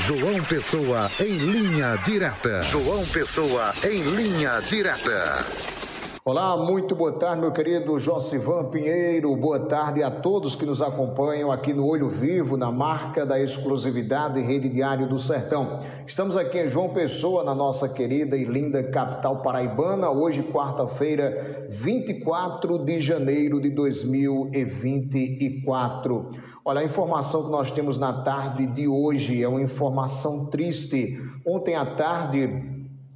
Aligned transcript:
João 0.00 0.42
Pessoa 0.44 1.10
em 1.20 1.36
linha 1.36 1.96
direta. 1.96 2.62
João 2.62 3.04
Pessoa 3.06 3.74
em 3.84 4.02
linha 4.02 4.58
direta. 4.60 5.79
Olá, 6.22 6.54
muito 6.54 6.94
boa 6.94 7.12
tarde, 7.12 7.40
meu 7.40 7.50
querido 7.50 7.98
Josivan 7.98 8.64
Pinheiro. 8.64 9.34
Boa 9.34 9.58
tarde 9.58 10.02
a 10.02 10.10
todos 10.10 10.54
que 10.54 10.66
nos 10.66 10.82
acompanham 10.82 11.50
aqui 11.50 11.72
no 11.72 11.86
Olho 11.86 12.10
Vivo, 12.10 12.58
na 12.58 12.70
marca 12.70 13.24
da 13.24 13.40
exclusividade 13.40 14.38
Rede 14.38 14.68
Diário 14.68 15.08
do 15.08 15.16
Sertão. 15.16 15.78
Estamos 16.06 16.36
aqui 16.36 16.58
em 16.58 16.68
João 16.68 16.90
Pessoa, 16.90 17.42
na 17.42 17.54
nossa 17.54 17.88
querida 17.88 18.36
e 18.36 18.44
linda 18.44 18.82
capital 18.82 19.40
paraibana, 19.40 20.10
hoje, 20.10 20.42
quarta-feira, 20.42 21.66
24 21.70 22.84
de 22.84 23.00
janeiro 23.00 23.58
de 23.58 23.70
2024. 23.70 26.28
Olha, 26.62 26.80
a 26.80 26.84
informação 26.84 27.44
que 27.44 27.50
nós 27.50 27.70
temos 27.70 27.96
na 27.96 28.22
tarde 28.22 28.66
de 28.66 28.86
hoje 28.86 29.42
é 29.42 29.48
uma 29.48 29.62
informação 29.62 30.50
triste. 30.50 31.18
Ontem 31.46 31.74
à 31.74 31.86
tarde, 31.86 32.69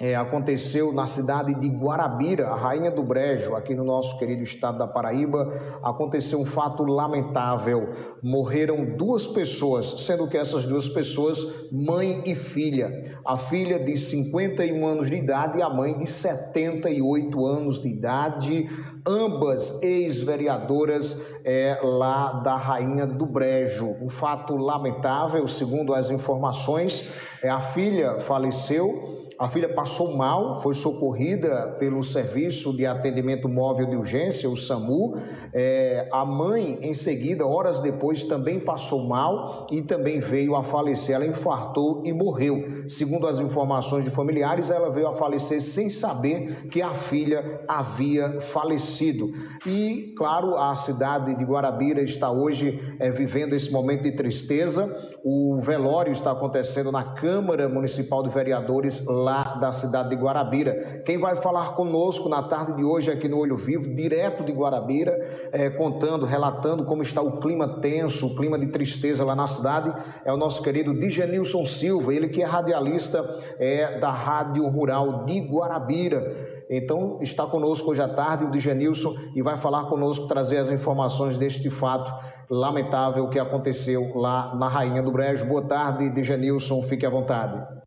é, 0.00 0.14
aconteceu 0.14 0.92
na 0.92 1.06
cidade 1.06 1.54
de 1.54 1.68
Guarabira, 1.68 2.46
a 2.48 2.54
Rainha 2.54 2.90
do 2.90 3.02
Brejo, 3.02 3.56
aqui 3.56 3.74
no 3.74 3.82
nosso 3.82 4.16
querido 4.16 4.44
estado 4.44 4.78
da 4.78 4.86
Paraíba. 4.86 5.48
Aconteceu 5.82 6.38
um 6.38 6.44
fato 6.44 6.84
lamentável. 6.84 7.90
Morreram 8.22 8.96
duas 8.96 9.26
pessoas, 9.26 10.02
sendo 10.02 10.28
que 10.28 10.36
essas 10.36 10.66
duas 10.66 10.88
pessoas, 10.88 11.44
mãe 11.72 12.22
e 12.24 12.34
filha. 12.36 13.02
A 13.26 13.36
filha 13.36 13.78
de 13.78 13.96
51 13.96 14.86
anos 14.86 15.10
de 15.10 15.16
idade 15.16 15.58
e 15.58 15.62
a 15.62 15.68
mãe 15.68 15.98
de 15.98 16.06
78 16.06 17.44
anos 17.44 17.82
de 17.82 17.88
idade, 17.88 18.66
ambas 19.04 19.82
ex-vereadoras 19.82 21.20
é, 21.44 21.76
lá 21.82 22.34
da 22.34 22.54
Rainha 22.54 23.06
do 23.06 23.26
Brejo. 23.26 23.96
Um 24.00 24.08
fato 24.08 24.56
lamentável, 24.56 25.44
segundo 25.48 25.92
as 25.92 26.12
informações, 26.12 27.08
é, 27.42 27.48
a 27.48 27.58
filha 27.58 28.20
faleceu 28.20 29.17
a 29.38 29.46
filha 29.46 29.68
passou 29.72 30.16
mal, 30.16 30.60
foi 30.60 30.74
socorrida 30.74 31.76
pelo 31.78 32.02
Serviço 32.02 32.76
de 32.76 32.84
Atendimento 32.84 33.48
Móvel 33.48 33.86
de 33.86 33.96
Urgência, 33.96 34.50
o 34.50 34.56
SAMU. 34.56 35.14
É, 35.54 36.08
a 36.10 36.24
mãe, 36.24 36.80
em 36.82 36.92
seguida, 36.92 37.46
horas 37.46 37.78
depois, 37.78 38.24
também 38.24 38.58
passou 38.58 39.06
mal 39.06 39.68
e 39.70 39.80
também 39.80 40.18
veio 40.18 40.56
a 40.56 40.64
falecer. 40.64 41.14
Ela 41.14 41.24
infartou 41.24 42.02
e 42.04 42.12
morreu. 42.12 42.64
Segundo 42.88 43.28
as 43.28 43.38
informações 43.38 44.02
de 44.02 44.10
familiares, 44.10 44.70
ela 44.70 44.90
veio 44.90 45.06
a 45.06 45.12
falecer 45.12 45.62
sem 45.62 45.88
saber 45.88 46.66
que 46.68 46.82
a 46.82 46.90
filha 46.90 47.60
havia 47.68 48.40
falecido. 48.40 49.30
E, 49.64 50.14
claro, 50.16 50.56
a 50.56 50.74
cidade 50.74 51.36
de 51.36 51.44
Guarabira 51.44 52.02
está 52.02 52.28
hoje 52.28 52.96
é, 52.98 53.12
vivendo 53.12 53.52
esse 53.52 53.70
momento 53.70 54.02
de 54.02 54.10
tristeza. 54.10 54.92
O 55.22 55.60
velório 55.60 56.10
está 56.10 56.32
acontecendo 56.32 56.90
na 56.90 57.04
Câmara 57.14 57.68
Municipal 57.68 58.24
de 58.24 58.30
Vereadores 58.30 59.04
lá 59.06 59.27
da 59.60 59.72
cidade 59.72 60.10
de 60.10 60.16
Guarabira. 60.16 61.02
Quem 61.04 61.18
vai 61.18 61.36
falar 61.36 61.74
conosco 61.74 62.28
na 62.28 62.42
tarde 62.42 62.74
de 62.74 62.84
hoje 62.84 63.10
aqui 63.10 63.28
no 63.28 63.38
Olho 63.38 63.56
Vivo, 63.56 63.94
direto 63.94 64.42
de 64.42 64.52
Guarabira, 64.52 65.18
é, 65.52 65.70
contando, 65.70 66.24
relatando 66.24 66.84
como 66.84 67.02
está 67.02 67.20
o 67.20 67.38
clima 67.38 67.80
tenso, 67.80 68.26
o 68.26 68.36
clima 68.36 68.58
de 68.58 68.66
tristeza 68.68 69.24
lá 69.24 69.34
na 69.34 69.46
cidade, 69.46 69.92
é 70.24 70.32
o 70.32 70.36
nosso 70.36 70.62
querido 70.62 70.98
Digenilson 70.98 71.64
Silva, 71.64 72.14
ele 72.14 72.28
que 72.28 72.42
é 72.42 72.46
radialista 72.46 73.24
é, 73.58 73.98
da 73.98 74.10
Rádio 74.10 74.66
Rural 74.66 75.24
de 75.24 75.40
Guarabira. 75.40 76.58
Então, 76.70 77.16
está 77.20 77.46
conosco 77.46 77.90
hoje 77.90 78.02
à 78.02 78.08
tarde 78.08 78.44
o 78.44 78.50
Digenilson 78.50 79.14
e 79.34 79.40
vai 79.40 79.56
falar 79.56 79.84
conosco, 79.84 80.28
trazer 80.28 80.58
as 80.58 80.70
informações 80.70 81.38
deste 81.38 81.70
fato 81.70 82.12
lamentável 82.50 83.28
que 83.30 83.38
aconteceu 83.38 84.12
lá 84.14 84.54
na 84.54 84.68
Rainha 84.68 85.02
do 85.02 85.10
Brejo. 85.10 85.46
Boa 85.46 85.62
tarde, 85.62 86.10
Digenilson, 86.10 86.82
fique 86.82 87.06
à 87.06 87.10
vontade. 87.10 87.77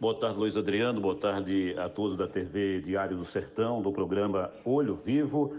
Boa 0.00 0.14
tarde, 0.14 0.38
Luiz 0.38 0.56
Adriano. 0.56 1.00
Boa 1.00 1.16
tarde 1.16 1.74
a 1.76 1.88
todos 1.88 2.16
da 2.16 2.28
TV 2.28 2.80
Diário 2.80 3.16
do 3.16 3.24
Sertão, 3.24 3.82
do 3.82 3.90
programa 3.90 4.48
Olho 4.64 4.94
Vivo. 4.94 5.56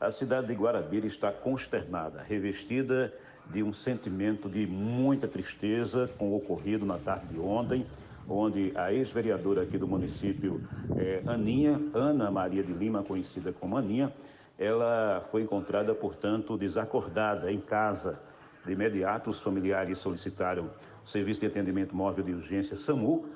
A 0.00 0.12
cidade 0.12 0.46
de 0.46 0.54
Guarabira 0.54 1.08
está 1.08 1.32
consternada, 1.32 2.22
revestida 2.22 3.12
de 3.46 3.64
um 3.64 3.72
sentimento 3.72 4.48
de 4.48 4.64
muita 4.64 5.26
tristeza 5.26 6.08
com 6.16 6.28
o 6.28 6.36
ocorrido 6.36 6.86
na 6.86 6.98
tarde 6.98 7.34
de 7.34 7.40
ontem, 7.40 7.84
onde 8.28 8.72
a 8.76 8.92
ex-vereadora 8.92 9.62
aqui 9.62 9.76
do 9.76 9.88
município, 9.88 10.62
é, 10.96 11.20
Aninha, 11.26 11.80
Ana 11.92 12.30
Maria 12.30 12.62
de 12.62 12.72
Lima, 12.72 13.02
conhecida 13.02 13.52
como 13.52 13.76
Aninha, 13.76 14.12
ela 14.56 15.26
foi 15.32 15.42
encontrada, 15.42 15.92
portanto, 15.96 16.56
desacordada 16.56 17.50
em 17.50 17.58
casa. 17.60 18.20
De 18.64 18.72
imediato, 18.72 19.30
os 19.30 19.40
familiares 19.40 19.98
solicitaram 19.98 20.70
o 21.04 21.08
Serviço 21.08 21.40
de 21.40 21.46
Atendimento 21.46 21.96
Móvel 21.96 22.24
de 22.24 22.32
Urgência 22.32 22.76
SAMU 22.76 23.28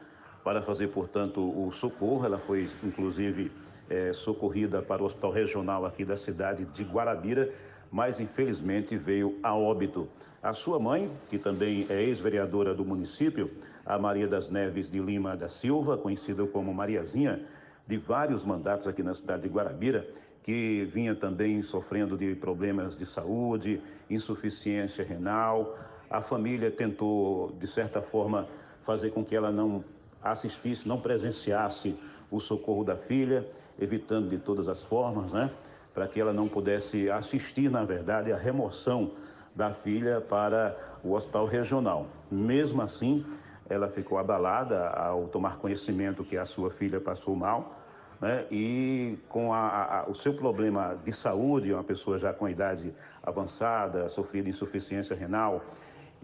para 0.44 0.60
fazer, 0.60 0.88
portanto, 0.88 1.40
o 1.40 1.72
socorro. 1.72 2.26
Ela 2.26 2.38
foi, 2.38 2.68
inclusive, 2.84 3.50
é, 3.88 4.12
socorrida 4.12 4.82
para 4.82 5.02
o 5.02 5.06
Hospital 5.06 5.32
Regional 5.32 5.86
aqui 5.86 6.04
da 6.04 6.16
cidade 6.16 6.66
de 6.66 6.84
Guarabira, 6.84 7.50
mas 7.90 8.20
infelizmente 8.20 8.96
veio 8.96 9.38
a 9.42 9.56
óbito. 9.56 10.06
A 10.42 10.52
sua 10.52 10.78
mãe, 10.78 11.10
que 11.30 11.38
também 11.38 11.86
é 11.88 12.02
ex-vereadora 12.02 12.74
do 12.74 12.84
município, 12.84 13.50
a 13.86 13.98
Maria 13.98 14.28
das 14.28 14.50
Neves 14.50 14.90
de 14.90 14.98
Lima 14.98 15.34
da 15.36 15.48
Silva, 15.48 15.96
conhecida 15.96 16.46
como 16.46 16.72
Mariazinha, 16.74 17.46
de 17.86 17.96
vários 17.96 18.44
mandatos 18.44 18.86
aqui 18.86 19.02
na 19.02 19.14
cidade 19.14 19.42
de 19.42 19.48
Guarabira, 19.48 20.06
que 20.42 20.84
vinha 20.92 21.14
também 21.14 21.62
sofrendo 21.62 22.18
de 22.18 22.34
problemas 22.34 22.96
de 22.96 23.06
saúde, 23.06 23.80
insuficiência 24.10 25.02
renal. 25.02 25.78
A 26.10 26.20
família 26.20 26.70
tentou, 26.70 27.52
de 27.58 27.66
certa 27.66 28.02
forma, 28.02 28.46
fazer 28.82 29.10
com 29.10 29.24
que 29.24 29.34
ela 29.34 29.50
não 29.50 29.82
assistisse, 30.24 30.88
não 30.88 31.00
presenciasse 31.00 31.96
o 32.30 32.40
socorro 32.40 32.82
da 32.82 32.96
filha, 32.96 33.46
evitando 33.78 34.28
de 34.28 34.38
todas 34.38 34.66
as 34.66 34.82
formas, 34.82 35.32
né? 35.32 35.50
Para 35.92 36.08
que 36.08 36.20
ela 36.20 36.32
não 36.32 36.48
pudesse 36.48 37.08
assistir, 37.10 37.70
na 37.70 37.84
verdade, 37.84 38.32
a 38.32 38.36
remoção 38.36 39.12
da 39.54 39.72
filha 39.72 40.20
para 40.20 40.76
o 41.04 41.12
hospital 41.12 41.46
regional. 41.46 42.08
Mesmo 42.30 42.82
assim, 42.82 43.24
ela 43.68 43.88
ficou 43.88 44.18
abalada 44.18 44.88
ao 44.88 45.28
tomar 45.28 45.58
conhecimento 45.58 46.24
que 46.24 46.36
a 46.36 46.44
sua 46.44 46.70
filha 46.70 47.00
passou 47.00 47.36
mal, 47.36 47.78
né? 48.20 48.46
E 48.50 49.18
com 49.28 49.52
a, 49.52 50.00
a, 50.00 50.10
o 50.10 50.14
seu 50.14 50.34
problema 50.34 50.98
de 51.04 51.12
saúde, 51.12 51.72
uma 51.72 51.84
pessoa 51.84 52.18
já 52.18 52.32
com 52.32 52.48
idade 52.48 52.92
avançada, 53.22 54.08
sofrendo 54.08 54.48
insuficiência 54.48 55.14
renal 55.14 55.62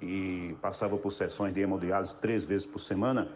e 0.01 0.57
passava 0.63 0.97
por 0.97 1.13
sessões 1.13 1.53
de 1.53 1.61
hemodiálise 1.61 2.15
três 2.17 2.45
vezes 2.45 2.67
por 2.67 2.79
semana, 2.79 3.29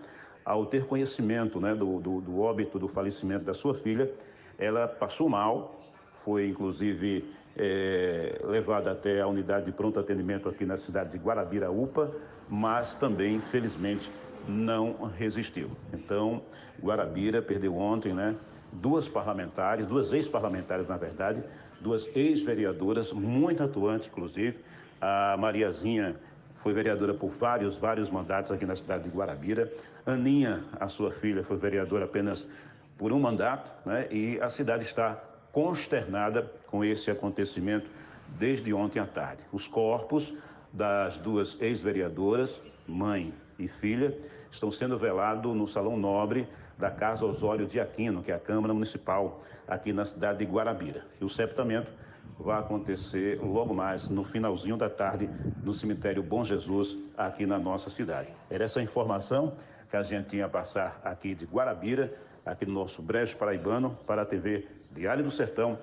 ao 0.45 0.67
ter 0.67 0.87
conhecimento 0.87 1.61
né, 1.61 1.75
do, 1.75 1.99
do, 1.99 2.21
do 2.21 2.41
óbito, 2.41 2.79
do 2.79 2.89
falecimento 2.89 3.45
da 3.45 3.55
sua 3.55 3.75
filha, 3.75 4.11
ela 4.59 4.87
passou 4.87 5.29
mal, 5.29 5.81
foi 6.25 6.49
inclusive 6.49 7.25
é, 7.57 8.41
levada 8.45 8.93
até 8.93 9.21
a 9.21 9.27
unidade 9.27 9.67
de 9.67 9.73
pronto 9.73 9.99
atendimento 9.99 10.49
aqui 10.49 10.67
na 10.67 10.77
cidade 10.77 11.13
de 11.13 11.19
Guarabira 11.19 11.71
UPA, 11.71 12.11
mas 12.49 12.95
também, 12.95 13.41
felizmente, 13.41 14.11
não 14.47 15.11
resistiu. 15.17 15.71
Então, 15.93 16.43
Guarabira 16.83 17.41
perdeu 17.41 17.77
ontem, 17.77 18.13
né? 18.13 18.35
Duas 18.73 19.09
parlamentares, 19.09 19.87
duas 19.87 20.13
ex-parlamentares, 20.13 20.89
na 20.89 20.97
verdade, 20.97 21.43
duas 21.81 22.09
ex-vereadoras, 22.15 23.13
muito 23.13 23.63
atuantes, 23.63 24.09
inclusive, 24.09 24.59
a 25.01 25.37
Mariazinha 25.39 26.17
foi 26.65 26.73
vereadora 26.73 27.13
por 27.13 27.29
vários, 27.29 27.77
vários 27.77 28.09
mandatos 28.09 28.51
aqui 28.51 28.65
na 28.65 28.75
cidade 28.75 29.05
de 29.05 29.11
Guarabira. 29.11 29.71
Aninha, 30.07 30.65
a 30.81 30.89
sua 30.89 31.13
filha, 31.13 31.45
foi 31.45 31.59
vereadora 31.59 32.07
apenas 32.07 32.49
por 32.97 33.13
um 33.13 33.21
mandato, 33.21 33.71
né? 33.87 34.09
E 34.11 34.41
a 34.41 34.49
cidade 34.49 34.83
está 34.83 35.23
consternada 35.53 36.51
com 36.67 36.83
esse 36.83 37.11
acontecimento 37.11 37.91
desde 38.39 38.73
ontem 38.73 38.99
à 38.99 39.07
tarde. 39.07 39.43
Os 39.53 39.69
corpos 39.69 40.35
das 40.73 41.19
duas 41.19 41.61
ex-vereadoras, 41.61 42.63
mãe 42.89 43.35
e 43.59 43.69
filha, 43.69 44.17
estão 44.51 44.73
sendo 44.73 44.99
velados 44.99 45.55
no 45.55 45.69
Salão 45.69 45.99
Nobre 45.99 46.49
da 46.79 46.91
Casa 46.91 47.27
Osório 47.27 47.67
de 47.67 47.79
Aquino, 47.79 48.23
que 48.23 48.33
é 48.33 48.35
a 48.35 48.41
Câmara 48.41 48.73
Municipal 48.73 49.43
aqui 49.69 49.93
na 49.93 50.07
cidade 50.07 50.39
de 50.39 50.47
Guarabira. 50.47 51.05
E 51.21 51.25
o 51.27 51.29
sepultamento 51.29 51.93
vai 52.39 52.59
acontecer 52.59 53.41
logo 53.41 53.75
mais 53.75 54.09
no 54.09 54.25
finalzinho 54.25 54.77
da 54.77 54.91
tarde 54.91 55.29
no 55.63 55.73
cemitério 55.73 56.23
Bom 56.23 56.45
Jesus, 56.45 56.99
aqui 57.17 57.47
na 57.47 57.59
nossa 57.59 57.89
cidade. 57.89 58.35
Era 58.51 58.65
essa 58.65 58.83
informação 58.83 59.55
que 59.89 59.97
a 59.97 60.03
gente 60.03 60.29
tinha 60.29 60.47
a 60.47 60.49
passar 60.49 61.01
aqui 61.05 61.35
de 61.35 61.45
Guarabira, 61.45 62.13
aqui 62.45 62.67
no 62.67 62.73
nosso 62.73 63.01
Brejo 63.01 63.37
Paraibano, 63.37 63.97
para 64.07 64.23
a 64.23 64.27
TV 64.27 64.67
Diário 64.93 65.25
do 65.25 65.31
Sertão 65.31 65.79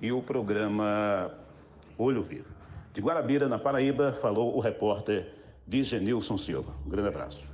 e 0.00 0.12
o 0.12 0.22
programa 0.22 1.30
Olho 1.96 2.22
Vivo. 2.22 2.52
De 2.92 3.00
Guarabira, 3.00 3.48
na 3.48 3.58
Paraíba, 3.58 4.12
falou 4.12 4.56
o 4.56 4.60
repórter 4.60 5.32
Digenilson 5.66 6.36
Silva. 6.36 6.72
Um 6.86 6.90
grande 6.90 7.08
abraço. 7.08 7.53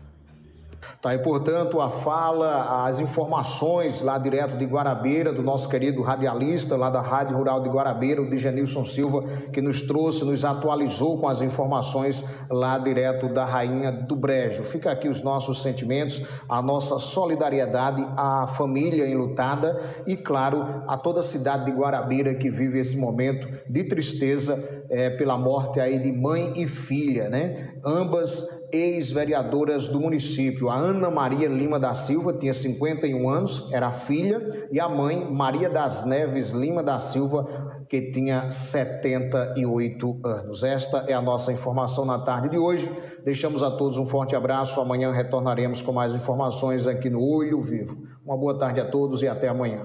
Tá, 1.01 1.15
e 1.15 1.19
portanto, 1.19 1.81
a 1.81 1.89
fala, 1.89 2.85
as 2.87 3.01
informações 3.01 4.03
lá 4.03 4.19
direto 4.19 4.57
de 4.57 4.65
Guarabeira, 4.65 5.33
do 5.33 5.43
nosso 5.43 5.69
querido 5.69 6.03
radialista 6.03 6.77
lá 6.77 6.91
da 6.91 7.01
Rádio 7.01 7.37
Rural 7.37 7.61
de 7.61 7.69
Guarabeira, 7.69 8.21
o 8.21 8.29
Digenilson 8.29 8.85
Silva, 8.85 9.23
que 9.53 9.61
nos 9.61 9.83
trouxe, 9.83 10.25
nos 10.25 10.45
atualizou 10.45 11.19
com 11.19 11.29
as 11.29 11.43
informações 11.43 12.25
lá 12.51 12.79
direto 12.79 13.29
da 13.29 13.45
Rainha 13.45 13.91
do 13.91 14.17
Brejo. 14.17 14.63
Fica 14.63 14.91
aqui 14.91 15.09
os 15.09 15.23
nossos 15.23 15.63
sentimentos, 15.63 16.23
a 16.49 16.61
nossa 16.63 16.99
solidariedade 16.99 18.07
à 18.17 18.47
família 18.47 19.09
enlutada 19.09 19.79
e, 20.07 20.17
claro, 20.17 20.83
a 20.87 20.97
toda 20.97 21.21
a 21.21 21.23
cidade 21.23 21.67
de 21.67 21.73
Guarabeira 21.73 22.35
que 22.35 22.51
vive 22.51 22.79
esse 22.79 22.97
momento 22.97 23.49
de 23.69 23.85
tristeza 23.85 24.85
é, 24.89 25.11
pela 25.11 25.37
morte 25.39 25.81
aí 25.81 25.99
de 25.99 26.13
mãe 26.13 26.53
e 26.57 26.67
filha, 26.67 27.29
né? 27.29 27.75
Ambas 27.85 28.60
ex-vereadoras 28.73 29.89
do 29.89 30.01
município. 30.01 30.69
A 30.69 30.77
Ana 30.77 31.11
Maria 31.11 31.49
Lima 31.49 31.79
da 31.79 31.95
Silva 31.95 32.33
tinha 32.33 32.53
51 32.53 33.29
anos, 33.29 33.69
era 33.73 33.91
filha, 33.91 34.47
e 34.73 34.81
a 34.81 34.89
mãe, 34.89 35.31
Maria 35.33 35.71
das 35.71 36.05
Neves 36.05 36.51
Lima 36.51 36.83
da 36.83 36.99
Silva, 36.99 37.47
que 37.89 38.11
tinha 38.11 38.51
78 38.51 40.21
anos. 40.25 40.63
Esta 40.63 41.05
é 41.09 41.15
a 41.15 41.23
nossa 41.23 41.53
informação 41.53 42.05
na 42.05 42.19
tarde 42.19 42.49
de 42.49 42.59
hoje. 42.59 42.91
Deixamos 43.25 43.63
a 43.63 43.71
todos 43.71 43.99
um 43.99 44.07
forte 44.07 44.35
abraço. 44.35 44.81
Amanhã 44.81 45.13
retornaremos 45.13 45.83
com 45.83 45.93
mais 45.93 46.15
informações 46.15 46.87
aqui 46.87 47.09
no 47.09 47.23
Olho 47.23 47.61
Vivo. 47.61 47.97
Uma 48.25 48.37
boa 48.37 48.59
tarde 48.59 48.81
a 48.81 48.85
todos 48.85 49.23
e 49.23 49.29
até 49.29 49.49
amanhã. 49.49 49.79